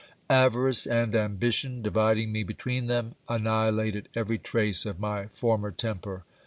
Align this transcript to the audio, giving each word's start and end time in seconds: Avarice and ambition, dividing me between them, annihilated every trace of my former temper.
Avarice 0.31 0.87
and 0.87 1.13
ambition, 1.13 1.83
dividing 1.83 2.31
me 2.31 2.41
between 2.41 2.87
them, 2.87 3.13
annihilated 3.29 4.09
every 4.15 4.39
trace 4.39 4.83
of 4.83 4.99
my 4.99 5.27
former 5.27 5.69
temper. 5.69 6.23